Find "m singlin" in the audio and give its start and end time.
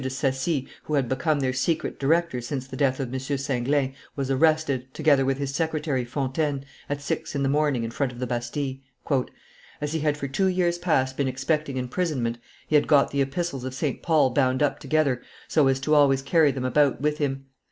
3.13-3.93